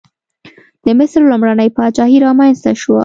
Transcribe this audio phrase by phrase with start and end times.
[0.85, 2.99] د مصر لومړنۍ پاچاهي رامنځته شوه.